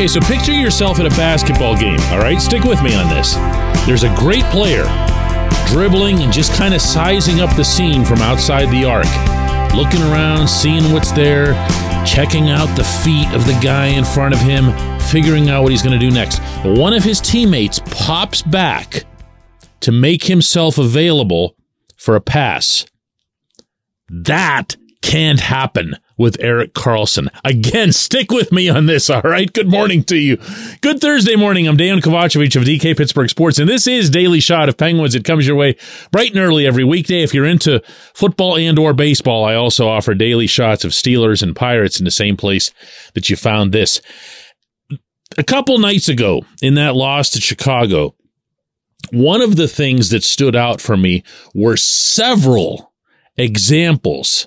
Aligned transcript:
Okay, 0.00 0.06
so 0.06 0.20
picture 0.20 0.54
yourself 0.54 0.98
at 0.98 1.04
a 1.04 1.10
basketball 1.10 1.76
game, 1.76 2.00
all 2.10 2.20
right? 2.20 2.40
Stick 2.40 2.64
with 2.64 2.82
me 2.82 2.94
on 2.94 3.10
this. 3.10 3.34
There's 3.84 4.02
a 4.02 4.08
great 4.16 4.44
player 4.44 4.84
dribbling 5.66 6.22
and 6.22 6.32
just 6.32 6.54
kind 6.54 6.72
of 6.72 6.80
sizing 6.80 7.40
up 7.40 7.54
the 7.54 7.62
scene 7.62 8.02
from 8.06 8.20
outside 8.22 8.70
the 8.70 8.82
arc, 8.82 9.04
looking 9.74 10.00
around, 10.10 10.48
seeing 10.48 10.90
what's 10.94 11.12
there, 11.12 11.52
checking 12.06 12.48
out 12.48 12.74
the 12.76 12.82
feet 13.04 13.28
of 13.34 13.44
the 13.44 13.52
guy 13.62 13.88
in 13.88 14.06
front 14.06 14.32
of 14.32 14.40
him, 14.40 14.72
figuring 15.00 15.50
out 15.50 15.64
what 15.64 15.70
he's 15.70 15.82
going 15.82 16.00
to 16.00 16.08
do 16.08 16.10
next. 16.10 16.38
One 16.64 16.94
of 16.94 17.04
his 17.04 17.20
teammates 17.20 17.82
pops 17.90 18.40
back 18.40 19.04
to 19.80 19.92
make 19.92 20.24
himself 20.24 20.78
available 20.78 21.56
for 21.98 22.16
a 22.16 22.22
pass. 22.22 22.86
That 24.08 24.78
can't 25.02 25.40
happen 25.40 25.98
with 26.20 26.36
Erik 26.38 26.74
Karlsson. 26.74 27.28
Again, 27.46 27.92
stick 27.92 28.30
with 28.30 28.52
me 28.52 28.68
on 28.68 28.84
this, 28.84 29.08
all 29.08 29.22
right? 29.22 29.50
Good 29.50 29.68
morning 29.68 30.04
to 30.04 30.18
you. 30.18 30.36
Good 30.82 31.00
Thursday 31.00 31.34
morning. 31.34 31.66
I'm 31.66 31.78
Dejan 31.78 32.02
Kovacevic 32.02 32.54
of 32.56 32.64
DK 32.64 32.94
Pittsburgh 32.94 33.30
Sports, 33.30 33.58
and 33.58 33.66
this 33.66 33.86
is 33.86 34.10
Daily 34.10 34.38
Shot 34.38 34.68
of 34.68 34.76
Penguins. 34.76 35.14
It 35.14 35.24
comes 35.24 35.46
your 35.46 35.56
way 35.56 35.76
bright 36.10 36.32
and 36.32 36.38
early 36.38 36.66
every 36.66 36.84
weekday. 36.84 37.22
If 37.22 37.32
you're 37.32 37.46
into 37.46 37.82
football 38.12 38.58
and 38.58 38.78
or 38.78 38.92
baseball, 38.92 39.46
I 39.46 39.54
also 39.54 39.88
offer 39.88 40.12
daily 40.12 40.46
shots 40.46 40.84
of 40.84 40.92
Steelers 40.92 41.42
and 41.42 41.56
Pirates 41.56 41.98
in 41.98 42.04
the 42.04 42.10
same 42.10 42.36
place 42.36 42.70
that 43.14 43.30
you 43.30 43.36
found 43.36 43.72
this. 43.72 44.02
A 45.38 45.42
couple 45.42 45.78
nights 45.78 46.10
ago 46.10 46.44
in 46.60 46.74
that 46.74 46.94
loss 46.94 47.30
to 47.30 47.40
Chicago, 47.40 48.14
one 49.10 49.40
of 49.40 49.56
the 49.56 49.68
things 49.68 50.10
that 50.10 50.22
stood 50.22 50.54
out 50.54 50.82
for 50.82 50.98
me 50.98 51.24
were 51.54 51.78
several 51.78 52.92
examples 53.38 54.46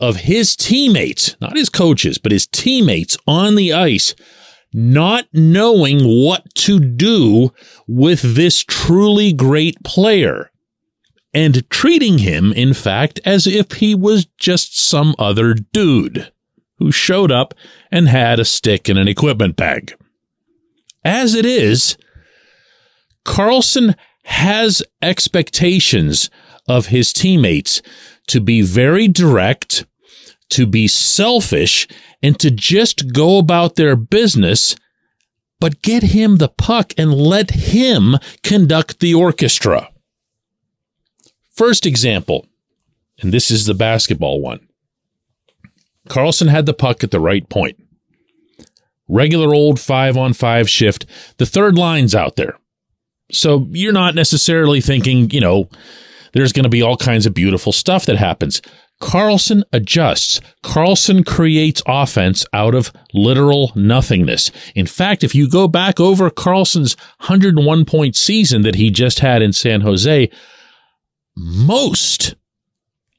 of 0.00 0.16
his 0.16 0.56
teammates, 0.56 1.36
not 1.40 1.56
his 1.56 1.68
coaches, 1.68 2.18
but 2.18 2.32
his 2.32 2.46
teammates 2.46 3.16
on 3.26 3.54
the 3.54 3.72
ice, 3.72 4.14
not 4.72 5.26
knowing 5.32 6.04
what 6.04 6.54
to 6.54 6.78
do 6.78 7.52
with 7.86 8.34
this 8.34 8.62
truly 8.62 9.32
great 9.32 9.82
player 9.82 10.50
and 11.32 11.68
treating 11.68 12.18
him, 12.18 12.52
in 12.52 12.72
fact, 12.72 13.20
as 13.24 13.46
if 13.46 13.72
he 13.72 13.94
was 13.94 14.26
just 14.38 14.78
some 14.78 15.14
other 15.18 15.52
dude 15.52 16.32
who 16.78 16.90
showed 16.90 17.30
up 17.30 17.52
and 17.90 18.08
had 18.08 18.40
a 18.40 18.44
stick 18.44 18.88
and 18.88 18.98
an 18.98 19.06
equipment 19.06 19.54
bag. 19.56 19.94
As 21.04 21.34
it 21.34 21.44
is, 21.44 21.96
Karlsson 23.24 23.94
has 24.24 24.82
expectations 25.02 26.30
of 26.68 26.86
his 26.86 27.12
teammates 27.12 27.82
to 28.28 28.40
be 28.40 28.62
very 28.62 29.06
direct, 29.06 29.84
to 30.50 30.66
be 30.66 30.88
selfish, 30.88 31.88
and 32.22 32.38
to 32.38 32.50
just 32.50 33.12
go 33.12 33.38
about 33.38 33.76
their 33.76 33.96
business, 33.96 34.76
but 35.60 35.82
get 35.82 36.02
him 36.02 36.36
the 36.36 36.48
puck 36.48 36.92
and 36.98 37.12
let 37.12 37.50
him 37.50 38.16
conduct 38.42 39.00
the 39.00 39.14
orchestra. 39.14 39.90
First 41.54 41.86
example, 41.86 42.46
and 43.20 43.32
this 43.32 43.50
is 43.50 43.66
the 43.66 43.74
basketball 43.74 44.40
one. 44.40 44.68
Karlsson 46.08 46.48
had 46.48 46.66
the 46.66 46.74
puck 46.74 47.02
at 47.02 47.10
the 47.10 47.20
right 47.20 47.48
point. 47.48 47.82
Regular 49.08 49.54
old 49.54 49.80
five 49.80 50.16
on 50.16 50.32
five 50.32 50.68
shift. 50.68 51.06
The 51.38 51.46
third 51.46 51.78
line's 51.78 52.14
out 52.14 52.36
there. 52.36 52.58
So 53.32 53.66
you're 53.70 53.92
not 53.92 54.14
necessarily 54.14 54.80
thinking, 54.80 55.30
you 55.30 55.40
know, 55.40 55.68
there's 56.32 56.52
going 56.52 56.64
to 56.64 56.68
be 56.68 56.82
all 56.82 56.96
kinds 56.96 57.26
of 57.26 57.34
beautiful 57.34 57.72
stuff 57.72 58.06
that 58.06 58.16
happens. 58.16 58.60
Karlsson 59.00 59.62
adjusts. 59.72 60.40
Karlsson 60.64 61.24
creates 61.24 61.82
offense 61.86 62.46
out 62.52 62.74
of 62.74 62.92
literal 63.12 63.72
nothingness. 63.74 64.50
In 64.74 64.86
fact, 64.86 65.22
if 65.22 65.34
you 65.34 65.48
go 65.48 65.68
back 65.68 66.00
over 66.00 66.30
Karlsson's 66.30 66.96
101 67.20 67.84
point 67.84 68.16
season 68.16 68.62
that 68.62 68.76
he 68.76 68.90
just 68.90 69.20
had 69.20 69.42
in 69.42 69.52
San 69.52 69.82
Jose, 69.82 70.30
most 71.36 72.34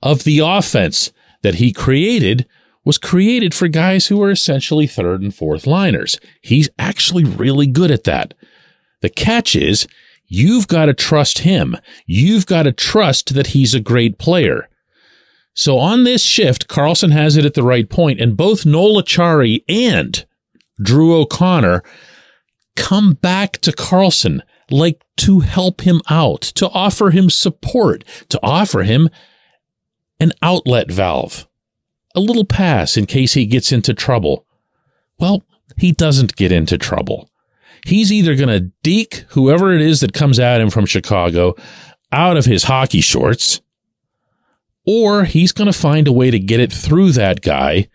of 0.01 0.23
the 0.23 0.39
offense 0.39 1.11
that 1.43 1.55
he 1.55 1.71
created 1.71 2.47
was 2.83 2.97
created 2.97 3.53
for 3.53 3.67
guys 3.67 4.07
who 4.07 4.17
were 4.17 4.31
essentially 4.31 4.87
third 4.87 5.21
and 5.21 5.35
fourth 5.35 5.67
liners. 5.67 6.19
He's 6.41 6.69
actually 6.79 7.25
really 7.25 7.67
good 7.67 7.91
at 7.91 8.05
that. 8.05 8.33
The 9.01 9.09
catch 9.09 9.55
is 9.55 9.87
You've 10.27 10.67
got 10.67 10.87
to 10.87 10.93
trust 10.93 11.39
him. 11.39 11.77
You've 12.05 12.45
got 12.45 12.63
to 12.63 12.71
trust 12.71 13.33
that 13.33 13.47
he's 13.47 13.73
a 13.73 13.79
great 13.79 14.17
player. 14.17 14.67
So 15.57 15.79
on 15.79 16.03
this 16.03 16.23
shift, 16.23 16.67
Karlsson 16.67 17.11
has 17.11 17.35
it 17.35 17.43
at 17.43 17.55
the 17.55 17.63
right 17.63 17.89
point, 17.89 18.21
and 18.21 18.37
both 18.37 18.65
Noel 18.65 19.01
Acciari 19.01 19.63
and 19.67 20.25
Drew 20.81 21.19
O'Connor 21.19 21.83
come 22.75 23.13
back 23.13 23.53
to 23.57 23.71
Karlsson, 23.71 24.41
like 24.69 25.03
to 25.17 25.39
help 25.39 25.81
him 25.81 26.01
out, 26.09 26.41
to 26.41 26.69
offer 26.69 27.09
him 27.09 27.29
support, 27.29 28.03
to 28.29 28.39
offer 28.43 28.83
him 28.83 29.09
an 30.19 30.31
outlet 30.41 30.91
valve, 30.91 31.47
a 32.15 32.19
little 32.19 32.45
pass 32.45 32.95
in 32.95 33.05
case 33.05 33.33
he 33.33 33.45
gets 33.45 33.71
into 33.71 33.93
trouble. 33.93 34.45
Well, 35.19 35.43
he 35.75 35.91
doesn't 35.91 36.35
get 36.35 36.51
into 36.51 36.77
trouble 36.77 37.29
he's 37.85 38.11
either 38.11 38.35
going 38.35 38.49
to 38.49 38.71
deke 38.83 39.25
whoever 39.29 39.73
it 39.73 39.81
is 39.81 40.01
that 40.01 40.13
comes 40.13 40.39
at 40.39 40.61
him 40.61 40.69
from 40.69 40.85
Chicago 40.85 41.55
out 42.11 42.37
of 42.37 42.45
his 42.45 42.65
hockey 42.65 43.01
shorts, 43.01 43.61
or 44.87 45.25
he's 45.25 45.51
going 45.51 45.71
to 45.71 45.77
find 45.77 46.07
a 46.07 46.13
way 46.13 46.31
to 46.31 46.39
get 46.39 46.59
it 46.59 46.71
through 46.73 47.11
that 47.11 47.41
guy 47.41 47.87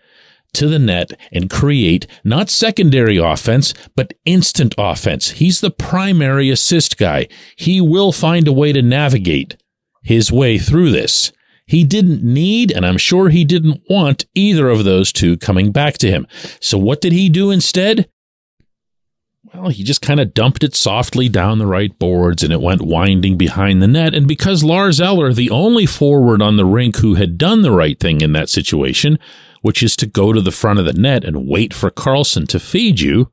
to 0.53 0.69
the 0.69 0.79
net 0.79 1.19
and 1.33 1.49
create 1.49 2.07
not 2.23 2.51
secondary 2.51 3.17
offense, 3.17 3.73
but 3.97 4.13
instant 4.27 4.75
offense. 4.77 5.31
He's 5.31 5.61
the 5.61 5.71
primary 5.71 6.51
assist 6.51 6.99
guy. 6.99 7.29
He 7.57 7.81
will 7.81 8.13
find 8.13 8.47
a 8.47 8.53
way 8.53 8.73
to 8.73 8.83
navigate 8.83 9.57
his 10.03 10.31
way 10.31 10.59
through 10.59 10.91
this. 10.91 11.33
He 11.65 11.85
didn't 11.85 12.23
need, 12.23 12.71
and 12.71 12.85
I'm 12.85 12.99
sure 12.99 13.31
he 13.31 13.45
didn't 13.45 13.81
want 13.89 14.27
either 14.35 14.69
of 14.69 14.85
those 14.85 15.13
two 15.13 15.39
coming 15.39 15.73
back 15.73 15.97
to 15.99 16.11
him. 16.11 16.27
So 16.61 16.77
what 16.77 17.01
did 17.01 17.13
he 17.13 17.31
do 17.31 17.51
instead? 17.51 18.11
Well, 19.55 19.69
he 19.69 19.85
just 19.85 20.01
kind 20.01 20.19
of 20.19 20.33
dumped 20.33 20.65
it 20.65 20.75
softly 20.75 21.29
down 21.29 21.59
the 21.59 21.67
right 21.67 21.97
boards 21.99 22.43
and 22.43 22.53
it 22.53 22.61
went 22.61 22.81
winding 22.81 23.37
behind 23.37 23.83
the 23.83 23.87
net. 23.87 24.15
And 24.15 24.27
because 24.27 24.65
Lars 24.65 25.01
Eller, 25.01 25.33
the 25.33 25.51
only 25.51 25.85
forward 25.85 26.41
on 26.41 26.57
the 26.57 26.65
rink 26.65 26.97
who 26.97 27.15
had 27.15 27.37
done 27.37 27.61
the 27.61 27.71
right 27.71 28.01
thing 28.01 28.23
in 28.23 28.33
that 28.33 28.49
situation, 28.49 29.19
which 29.61 29.83
is 29.83 29.95
to 29.97 30.07
go 30.07 30.33
to 30.33 30.41
the 30.41 30.51
front 30.51 30.79
of 30.79 30.87
the 30.87 30.95
net 30.95 31.23
and 31.23 31.47
wait 31.47 31.75
for 31.75 31.91
Karlsson 31.91 32.49
to 32.49 32.59
feed 32.59 33.01
you, 33.01 33.31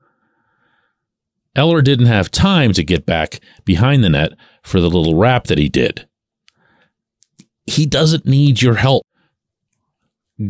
Eller 1.55 1.81
didn't 1.81 2.07
have 2.07 2.29
time 2.29 2.73
to 2.73 2.83
get 2.83 3.05
back 3.05 3.39
behind 3.63 4.03
the 4.03 4.09
net 4.09 4.33
for 4.61 4.81
the 4.81 4.89
little 4.89 5.15
wrap 5.15 5.45
that 5.45 5.57
he 5.57 5.69
did. 5.69 6.07
He 7.65 7.85
doesn't 7.85 8.25
need 8.25 8.61
your 8.61 8.75
help. 8.75 9.03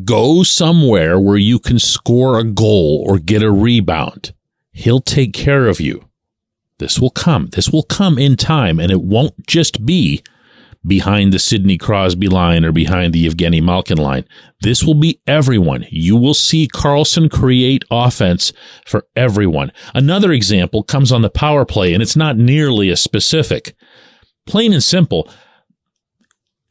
Go 0.04 0.44
somewhere 0.44 1.20
where 1.20 1.38
you 1.38 1.60
can 1.60 1.80
score 1.80 2.40
a 2.40 2.44
goal 2.44 3.04
or 3.08 3.20
get 3.20 3.44
a 3.44 3.52
rebound. 3.52 4.34
He'll 4.80 5.02
take 5.02 5.34
care 5.34 5.68
of 5.68 5.82
you. 5.82 6.06
This 6.78 7.02
will 7.02 7.10
come. 7.10 7.48
This 7.48 7.70
will 7.70 7.84
come 7.84 8.18
in 8.18 8.38
time, 8.38 8.80
and 8.80 8.90
it 8.90 9.02
won't 9.02 9.46
just 9.46 9.86
be 9.86 10.24
behind 10.88 11.34
the 11.34 11.38
Sidney 11.38 11.78
Crosby 11.78 12.30
line 12.30 12.64
or 12.64 12.72
behind 12.72 13.12
the 13.12 13.28
Evgeny 13.28 13.62
Malkin 13.62 13.98
line. 13.98 14.24
This 14.62 14.82
will 14.82 14.94
be 14.94 15.20
everyone. 15.28 15.86
You 15.90 16.16
will 16.16 16.34
see 16.34 16.70
Karlsson 16.74 17.30
create 17.30 17.84
offense 17.92 18.54
for 18.86 19.06
everyone. 19.18 19.74
Another 19.94 20.32
example 20.32 20.84
comes 20.84 21.12
on 21.12 21.24
the 21.24 21.30
power 21.30 21.66
play, 21.66 21.94
and 21.94 22.02
it's 22.02 22.16
not 22.16 22.38
nearly 22.38 22.90
as 22.90 23.02
specific. 23.02 23.76
Plain 24.46 24.72
and 24.72 24.82
simple, 24.82 25.30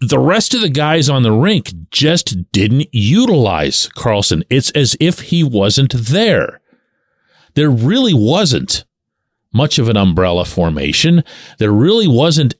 the 0.00 0.18
rest 0.18 0.54
of 0.54 0.62
the 0.62 0.70
guys 0.70 1.10
on 1.10 1.24
the 1.24 1.32
rink 1.32 1.74
just 1.90 2.50
didn't 2.52 2.88
utilize 2.90 3.90
Karlsson. 3.90 4.44
It's 4.48 4.70
as 4.70 4.96
if 4.98 5.20
he 5.20 5.44
wasn't 5.44 5.92
there 5.92 6.62
there 7.58 7.70
really 7.70 8.14
wasn't 8.14 8.84
much 9.52 9.80
of 9.80 9.88
an 9.88 9.96
umbrella 9.96 10.44
formation. 10.44 11.24
There 11.58 11.72
really 11.72 12.06
wasn't 12.06 12.54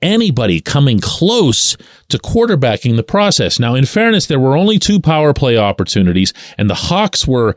anybody 0.00 0.58
coming 0.58 1.00
close 1.00 1.76
to 2.08 2.16
quarterbacking 2.16 2.96
the 2.96 3.02
process. 3.02 3.58
Now, 3.58 3.74
in 3.74 3.84
fairness, 3.84 4.24
there 4.24 4.40
were 4.40 4.56
only 4.56 4.78
two 4.78 5.00
power 5.00 5.34
play 5.34 5.58
opportunities, 5.58 6.32
and 6.56 6.70
the 6.70 6.74
Hawks 6.74 7.28
were 7.28 7.56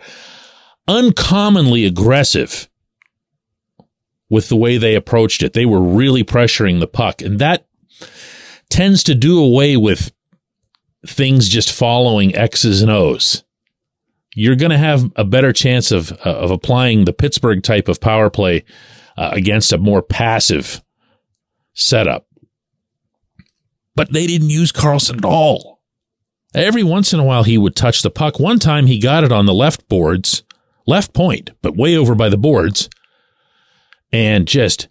uncommonly 0.85 1.85
aggressive 1.85 2.67
with 4.29 4.49
the 4.49 4.57
way 4.57 4.77
they 4.77 4.95
approached 4.95 5.43
it. 5.43 5.53
They 5.53 5.65
were 5.65 5.81
really 5.81 6.25
pressuring 6.25 6.81
the 6.81 6.87
puck, 6.87 7.21
and 7.21 7.39
that 7.39 7.67
tends 8.69 9.01
to 9.05 9.15
do 9.15 9.41
away 9.41 9.77
with 9.77 10.11
things 11.07 11.47
just 11.47 11.71
following 11.71 12.35
X's 12.35 12.81
and 12.81 12.91
O's 12.91 13.44
you're 14.35 14.55
going 14.55 14.71
to 14.71 14.77
have 14.77 15.11
a 15.15 15.23
better 15.23 15.51
chance 15.51 15.91
of 15.91 16.11
uh, 16.11 16.29
of 16.29 16.51
applying 16.51 17.05
the 17.05 17.13
Pittsburgh 17.13 17.63
type 17.63 17.87
of 17.87 17.99
power 17.99 18.29
play 18.29 18.63
uh, 19.17 19.31
against 19.33 19.73
a 19.73 19.77
more 19.77 20.01
passive 20.01 20.83
setup. 21.73 22.27
But 23.95 24.11
they 24.11 24.27
didn't 24.27 24.49
use 24.49 24.71
Karlsson 24.71 25.17
at 25.17 25.25
all. 25.25 25.79
Every 26.53 26.83
once 26.83 27.13
in 27.13 27.19
a 27.19 27.23
while, 27.23 27.43
he 27.43 27.57
would 27.57 27.75
touch 27.75 28.01
the 28.01 28.11
puck. 28.11 28.39
One 28.39 28.59
time, 28.59 28.87
he 28.87 28.99
got 28.99 29.23
it 29.23 29.31
on 29.31 29.45
the 29.45 29.53
left 29.53 29.87
boards 29.87 30.43
left 30.85 31.13
point, 31.13 31.51
but 31.61 31.75
way 31.75 31.95
over 31.97 32.15
by 32.15 32.29
the 32.29 32.37
boards, 32.37 32.89
and 34.11 34.47
just 34.47 34.87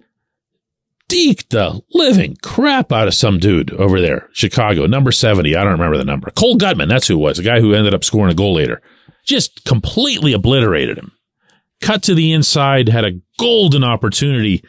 deked 1.09 1.51
the 1.51 1.81
living 1.93 2.37
crap 2.43 2.93
out 2.93 3.09
of 3.09 3.15
some 3.15 3.39
dude 3.39 3.73
over 3.75 4.01
there, 4.01 4.29
Chicago, 4.33 4.87
number 4.87 5.13
70. 5.13 5.55
I 5.55 5.63
don't 5.63 5.73
remember 5.73 5.99
the 5.99 6.05
number. 6.05 6.31
Cole 6.31 6.59
Guttman, 6.59 6.89
that's 6.89 7.09
who 7.09 7.15
it 7.15 7.23
was, 7.23 7.37
the 7.37 7.43
guy 7.43 7.61
who 7.61 7.75
ended 7.75 7.95
up 7.95 8.05
scoring 8.05 8.33
a 8.33 8.35
goal 8.35 8.55
later. 8.55 8.83
Just 9.25 9.65
completely 9.65 10.33
obliterated 10.33 10.99
him. 10.99 11.13
Cut 11.81 12.03
to 12.05 12.15
the 12.15 12.33
inside, 12.33 12.89
had 12.89 13.05
a 13.05 13.21
golden 13.39 13.83
opportunity 13.83 14.63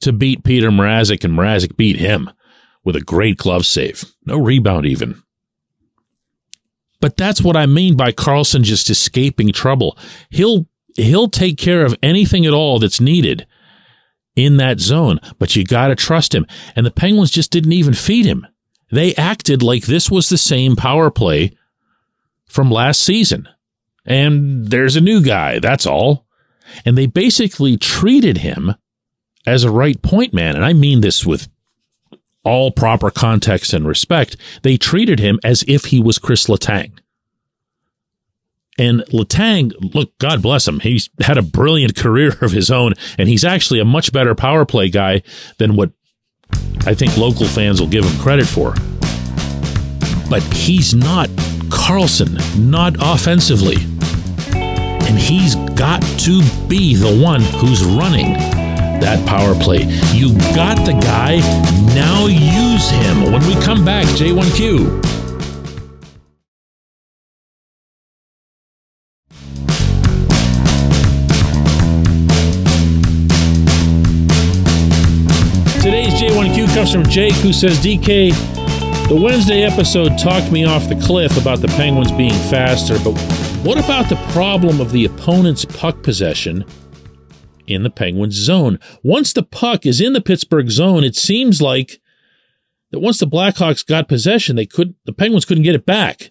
to 0.00 0.12
beat 0.12 0.42
Petr 0.42 0.70
Mrazek, 0.70 1.24
and 1.24 1.34
Mrazek 1.34 1.76
beat 1.76 1.96
him 1.96 2.30
with 2.84 2.96
a 2.96 3.00
great 3.00 3.36
glove 3.36 3.66
save. 3.66 4.04
No 4.24 4.38
rebound, 4.38 4.86
even. 4.86 5.22
But 7.00 7.16
that's 7.16 7.42
what 7.42 7.56
I 7.56 7.66
mean 7.66 7.96
by 7.96 8.12
Karlsson 8.12 8.62
just 8.62 8.88
escaping 8.88 9.52
trouble. 9.52 9.98
He'll 10.30 10.66
he'll 10.96 11.28
take 11.28 11.58
care 11.58 11.84
of 11.84 11.96
anything 12.02 12.46
at 12.46 12.54
all 12.54 12.78
that's 12.78 13.00
needed 13.00 13.46
in 14.34 14.56
that 14.58 14.80
zone, 14.80 15.20
but 15.38 15.56
you 15.56 15.64
got 15.64 15.88
to 15.88 15.94
trust 15.94 16.34
him. 16.34 16.46
And 16.74 16.86
the 16.86 16.90
Penguins 16.90 17.30
just 17.30 17.50
didn't 17.50 17.72
even 17.72 17.94
feed 17.94 18.26
him. 18.26 18.46
They 18.90 19.14
acted 19.16 19.62
like 19.62 19.84
this 19.84 20.10
was 20.10 20.28
the 20.28 20.38
same 20.38 20.76
power 20.76 21.10
play 21.10 21.56
from 22.46 22.70
last 22.70 23.02
season. 23.02 23.48
And 24.06 24.68
there's 24.68 24.96
a 24.96 25.00
new 25.00 25.22
guy, 25.22 25.58
that's 25.58 25.86
all. 25.86 26.26
And 26.84 26.96
they 26.96 27.06
basically 27.06 27.76
treated 27.76 28.38
him 28.38 28.74
as 29.46 29.64
a 29.64 29.70
right 29.70 30.00
point 30.02 30.32
man. 30.32 30.56
And 30.56 30.64
I 30.64 30.72
mean 30.72 31.00
this 31.00 31.24
with 31.24 31.48
all 32.44 32.70
proper 32.70 33.10
context 33.10 33.72
and 33.72 33.86
respect. 33.86 34.36
They 34.62 34.76
treated 34.76 35.18
him 35.18 35.40
as 35.42 35.64
if 35.66 35.86
he 35.86 36.00
was 36.00 36.18
Chris 36.18 36.46
Letang. 36.46 36.92
And 38.78 39.00
Letang, 39.06 39.72
look, 39.94 40.16
God 40.18 40.42
bless 40.42 40.68
him. 40.68 40.80
He's 40.80 41.08
had 41.20 41.38
a 41.38 41.42
brilliant 41.42 41.96
career 41.96 42.36
of 42.42 42.52
his 42.52 42.70
own, 42.70 42.92
and 43.18 43.28
he's 43.28 43.44
actually 43.44 43.80
a 43.80 43.84
much 43.84 44.12
better 44.12 44.34
power 44.34 44.66
play 44.66 44.90
guy 44.90 45.22
than 45.58 45.76
what 45.76 45.90
I 46.86 46.94
think 46.94 47.16
local 47.16 47.46
fans 47.46 47.80
will 47.80 47.88
give 47.88 48.04
him 48.04 48.18
credit 48.20 48.46
for. 48.46 48.74
But 50.28 50.42
he's 50.52 50.94
not 50.94 51.28
Karlsson, 51.68 52.38
not 52.58 52.96
offensively. 53.00 53.76
And 55.06 55.18
he's 55.18 55.54
got 55.76 56.02
to 56.20 56.42
be 56.68 56.94
the 56.96 57.22
one 57.22 57.40
who's 57.42 57.84
running 57.84 58.32
that 59.00 59.24
power 59.26 59.54
play. 59.54 59.84
You 60.12 60.34
got 60.54 60.84
the 60.84 60.92
guy, 60.92 61.38
now 61.94 62.26
use 62.26 62.90
him. 62.90 63.32
When 63.32 63.46
we 63.46 63.54
come 63.62 63.84
back, 63.84 64.04
J1Q. 64.06 65.02
Today's 75.82 76.14
J1Q 76.14 76.74
comes 76.74 76.92
from 76.92 77.04
Jake, 77.04 77.34
who 77.34 77.52
says, 77.52 77.78
DK, 77.78 78.32
the 79.08 79.14
Wednesday 79.14 79.62
episode 79.62 80.18
talked 80.18 80.50
me 80.50 80.64
off 80.64 80.88
the 80.88 80.96
cliff 80.96 81.40
about 81.40 81.60
the 81.60 81.68
Penguins 81.68 82.10
being 82.10 82.32
faster, 82.50 82.98
but 83.04 83.14
what 83.66 83.84
about 83.84 84.08
the 84.08 84.30
problem 84.32 84.80
of 84.80 84.92
the 84.92 85.04
opponent's 85.04 85.64
puck 85.64 86.00
possession 86.04 86.64
in 87.66 87.82
the 87.82 87.90
Penguins 87.90 88.36
zone? 88.36 88.78
Once 89.02 89.32
the 89.32 89.42
puck 89.42 89.84
is 89.84 90.00
in 90.00 90.12
the 90.12 90.20
Pittsburgh 90.20 90.70
zone, 90.70 91.02
it 91.02 91.16
seems 91.16 91.60
like 91.60 92.00
that 92.92 93.00
once 93.00 93.18
the 93.18 93.26
Blackhawks 93.26 93.84
got 93.84 94.06
possession, 94.06 94.54
they 94.54 94.66
could 94.66 94.94
the 95.04 95.12
Penguins 95.12 95.44
couldn't 95.44 95.64
get 95.64 95.74
it 95.74 95.84
back. 95.84 96.30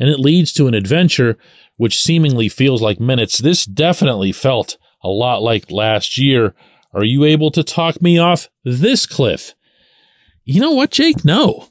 And 0.00 0.08
it 0.08 0.18
leads 0.18 0.52
to 0.54 0.66
an 0.66 0.74
adventure 0.74 1.38
which 1.76 2.02
seemingly 2.02 2.48
feels 2.48 2.82
like 2.82 2.98
minutes. 2.98 3.38
This 3.38 3.64
definitely 3.64 4.32
felt 4.32 4.76
a 5.00 5.08
lot 5.08 5.42
like 5.42 5.70
last 5.70 6.18
year. 6.18 6.56
Are 6.92 7.04
you 7.04 7.22
able 7.22 7.52
to 7.52 7.62
talk 7.62 8.02
me 8.02 8.18
off 8.18 8.48
this 8.64 9.06
cliff? 9.06 9.54
You 10.42 10.60
know 10.60 10.72
what, 10.72 10.90
Jake? 10.90 11.24
No. 11.24 11.68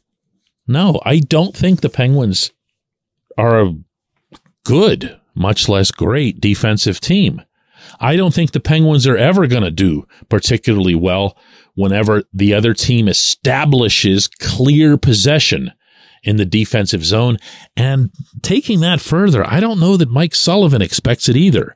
No, 0.65 1.01
I 1.03 1.19
don't 1.19 1.53
think 1.53 1.81
the 1.81 1.89
Penguins 1.89 2.53
are 3.37 3.59
a 3.59 3.73
good, 4.63 5.19
much 5.35 5.67
less 5.67 5.91
great 5.91 6.39
defensive 6.39 6.99
team. 6.99 7.41
I 7.99 8.15
don't 8.15 8.33
think 8.33 8.51
the 8.51 8.59
Penguins 8.59 9.05
are 9.07 9.17
ever 9.17 9.47
going 9.47 9.63
to 9.63 9.71
do 9.71 10.07
particularly 10.29 10.95
well 10.95 11.37
whenever 11.75 12.23
the 12.33 12.53
other 12.53 12.73
team 12.73 13.07
establishes 13.07 14.27
clear 14.27 14.97
possession 14.97 15.71
in 16.23 16.37
the 16.37 16.45
defensive 16.45 17.03
zone. 17.03 17.37
And 17.75 18.11
taking 18.41 18.79
that 18.79 19.01
further, 19.01 19.45
I 19.45 19.59
don't 19.59 19.79
know 19.79 19.97
that 19.97 20.09
Mike 20.09 20.35
Sullivan 20.35 20.81
expects 20.81 21.27
it 21.27 21.35
either. 21.35 21.75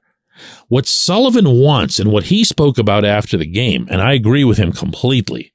What 0.68 0.86
Sullivan 0.86 1.50
wants 1.50 2.00
and 2.00 2.12
what 2.12 2.26
he 2.26 2.44
spoke 2.44 2.78
about 2.78 3.04
after 3.04 3.38
the 3.38 3.46
game, 3.46 3.88
and 3.90 4.02
I 4.02 4.14
agree 4.14 4.44
with 4.44 4.58
him 4.58 4.72
completely, 4.72 5.54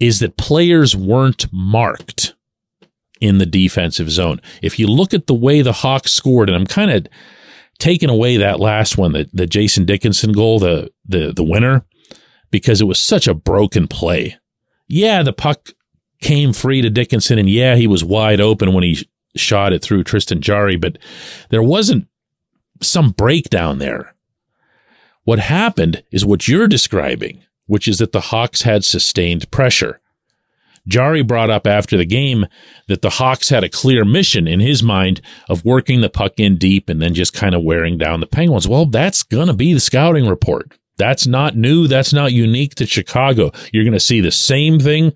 is 0.00 0.20
that 0.20 0.36
players 0.36 0.96
weren't 0.96 1.46
marked 1.52 2.33
in 3.20 3.38
the 3.38 3.46
defensive 3.46 4.10
zone. 4.10 4.40
If 4.62 4.78
you 4.78 4.86
look 4.86 5.14
at 5.14 5.26
the 5.26 5.34
way 5.34 5.62
the 5.62 5.72
Hawks 5.72 6.12
scored, 6.12 6.48
and 6.48 6.56
I'm 6.56 6.66
kind 6.66 6.90
of 6.90 7.06
taking 7.78 8.10
away 8.10 8.36
that 8.36 8.60
last 8.60 8.98
one, 8.98 9.12
the, 9.12 9.28
the 9.32 9.46
Jason 9.46 9.84
Dickinson 9.84 10.32
goal, 10.32 10.58
the, 10.58 10.90
the, 11.06 11.32
the 11.32 11.44
winner, 11.44 11.84
because 12.50 12.80
it 12.80 12.86
was 12.86 12.98
such 12.98 13.26
a 13.26 13.34
broken 13.34 13.88
play. 13.88 14.36
Yeah, 14.88 15.22
the 15.22 15.32
puck 15.32 15.70
came 16.20 16.52
free 16.52 16.82
to 16.82 16.90
Dickinson, 16.90 17.38
and 17.38 17.48
yeah, 17.48 17.76
he 17.76 17.86
was 17.86 18.04
wide 18.04 18.40
open 18.40 18.72
when 18.72 18.84
he 18.84 19.08
shot 19.36 19.72
it 19.72 19.82
through 19.82 20.04
Tristan 20.04 20.40
Jarry, 20.40 20.76
but 20.76 20.98
there 21.50 21.62
wasn't 21.62 22.08
some 22.80 23.10
breakdown 23.10 23.78
there. 23.78 24.14
What 25.24 25.38
happened 25.38 26.04
is 26.12 26.24
what 26.24 26.46
you're 26.46 26.68
describing 26.68 27.44
which 27.66 27.88
is 27.88 27.98
that 27.98 28.12
the 28.12 28.20
Hawks 28.20 28.62
had 28.62 28.84
sustained 28.84 29.50
pressure. 29.50 30.00
Jarry 30.86 31.22
brought 31.22 31.50
up 31.50 31.66
after 31.66 31.96
the 31.96 32.04
game 32.04 32.46
that 32.88 33.02
the 33.02 33.10
Hawks 33.10 33.48
had 33.48 33.64
a 33.64 33.70
clear 33.70 34.04
mission 34.04 34.46
in 34.46 34.60
his 34.60 34.82
mind 34.82 35.22
of 35.48 35.64
working 35.64 36.00
the 36.00 36.10
puck 36.10 36.34
in 36.38 36.56
deep 36.56 36.88
and 36.88 37.00
then 37.00 37.14
just 37.14 37.32
kind 37.32 37.54
of 37.54 37.62
wearing 37.62 37.96
down 37.96 38.20
the 38.20 38.26
Penguins. 38.26 38.68
Well, 38.68 38.86
that's 38.86 39.22
going 39.22 39.46
to 39.46 39.54
be 39.54 39.72
the 39.72 39.80
scouting 39.80 40.28
report. 40.28 40.78
That's 40.96 41.26
not 41.26 41.56
new. 41.56 41.88
That's 41.88 42.12
not 42.12 42.32
unique 42.32 42.74
to 42.76 42.86
Chicago. 42.86 43.50
You're 43.72 43.84
going 43.84 43.94
to 43.94 44.00
see 44.00 44.20
the 44.20 44.30
same 44.30 44.78
thing 44.78 45.12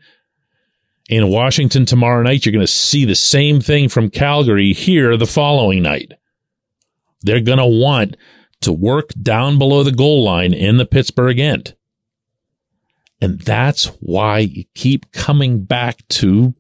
in 1.09 1.31
Washington 1.31 1.85
tomorrow 1.85 2.23
night. 2.23 2.45
You're 2.45 2.53
going 2.53 2.67
to 2.67 2.73
see 2.73 3.05
the 3.05 3.15
same 3.15 3.61
thing 3.61 3.89
from 3.89 4.11
Calgary 4.11 4.73
here 4.73 5.17
the 5.17 5.27
following 5.27 5.83
night. 5.83 6.13
They're 7.23 7.41
going 7.41 7.59
to 7.59 7.67
want 7.67 8.17
to 8.63 8.73
work 8.73 9.11
down 9.21 9.59
below 9.59 9.83
the 9.83 9.93
goal 9.93 10.25
line 10.25 10.53
in 10.53 10.79
the 10.79 10.87
Pittsburgh 10.87 11.39
end. 11.39 11.75
And 13.21 13.41
that's 13.41 13.87
why 14.01 14.39
you 14.41 14.65
keep 14.75 15.11
coming 15.13 15.65
back 15.65 16.07
to 16.09 16.55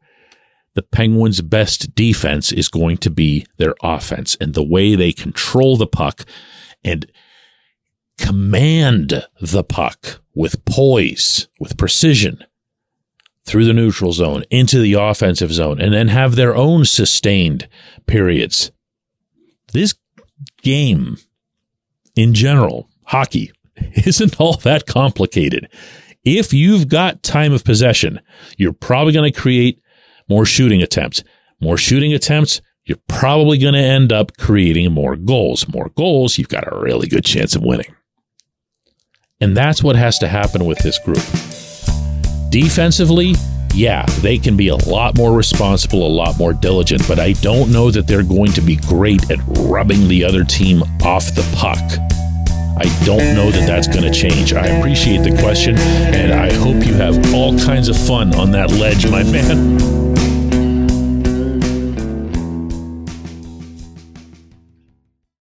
the 0.74 0.82
Penguins' 0.82 1.40
best 1.40 1.94
defense 1.94 2.52
is 2.52 2.68
going 2.68 2.98
to 2.98 3.10
be 3.10 3.46
their 3.56 3.74
offense 3.82 4.36
and 4.40 4.54
the 4.54 4.62
way 4.62 4.94
they 4.94 5.12
control 5.12 5.76
the 5.76 5.86
puck 5.86 6.24
and 6.84 7.10
command 8.16 9.26
the 9.40 9.64
puck 9.64 10.20
with 10.34 10.64
poise, 10.64 11.48
with 11.58 11.76
precision 11.76 12.44
through 13.44 13.64
the 13.64 13.72
neutral 13.72 14.12
zone 14.12 14.44
into 14.50 14.78
the 14.78 14.92
offensive 14.92 15.52
zone 15.52 15.80
and 15.80 15.94
then 15.94 16.08
have 16.08 16.36
their 16.36 16.54
own 16.54 16.84
sustained 16.84 17.66
periods. 18.06 18.70
This 19.72 19.94
game 20.62 21.18
in 22.14 22.34
general, 22.34 22.88
hockey, 23.04 23.52
isn't 23.94 24.40
all 24.40 24.56
that 24.58 24.86
complicated. 24.86 25.68
If 26.24 26.52
you've 26.52 26.88
got 26.88 27.22
time 27.22 27.52
of 27.52 27.64
possession, 27.64 28.20
you're 28.56 28.72
probably 28.72 29.12
going 29.12 29.32
to 29.32 29.40
create 29.40 29.80
more 30.28 30.44
shooting 30.44 30.82
attempts. 30.82 31.22
More 31.60 31.78
shooting 31.78 32.12
attempts, 32.12 32.60
you're 32.84 32.98
probably 33.08 33.58
going 33.58 33.74
to 33.74 33.80
end 33.80 34.12
up 34.12 34.36
creating 34.36 34.92
more 34.92 35.16
goals. 35.16 35.68
More 35.68 35.90
goals, 35.90 36.38
you've 36.38 36.48
got 36.48 36.70
a 36.70 36.78
really 36.78 37.08
good 37.08 37.24
chance 37.24 37.54
of 37.54 37.62
winning. 37.62 37.94
And 39.40 39.56
that's 39.56 39.82
what 39.82 39.96
has 39.96 40.18
to 40.18 40.28
happen 40.28 40.64
with 40.64 40.78
this 40.78 40.98
group. 40.98 41.22
Defensively, 42.50 43.34
yeah, 43.74 44.04
they 44.20 44.38
can 44.38 44.56
be 44.56 44.68
a 44.68 44.76
lot 44.76 45.16
more 45.16 45.32
responsible, 45.32 46.04
a 46.04 46.08
lot 46.08 46.38
more 46.38 46.52
diligent, 46.52 47.06
but 47.06 47.20
I 47.20 47.32
don't 47.34 47.70
know 47.72 47.90
that 47.90 48.06
they're 48.06 48.24
going 48.24 48.52
to 48.52 48.60
be 48.60 48.76
great 48.76 49.30
at 49.30 49.38
rubbing 49.46 50.08
the 50.08 50.24
other 50.24 50.42
team 50.42 50.82
off 51.02 51.26
the 51.34 51.48
puck. 51.54 51.78
I 52.80 53.04
don't 53.04 53.34
know 53.34 53.50
that 53.50 53.66
that's 53.66 53.88
going 53.88 54.04
to 54.04 54.10
change. 54.10 54.52
I 54.52 54.66
appreciate 54.66 55.24
the 55.24 55.36
question, 55.40 55.76
and 55.78 56.32
I 56.32 56.52
hope 56.52 56.86
you 56.86 56.94
have 56.94 57.34
all 57.34 57.58
kinds 57.58 57.88
of 57.88 57.96
fun 57.96 58.34
on 58.34 58.52
that 58.52 58.70
ledge, 58.70 59.10
my 59.10 59.24
man. 59.24 60.07